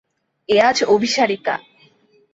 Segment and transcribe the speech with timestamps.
[0.49, 1.55] এ আজ অভিসারিকা।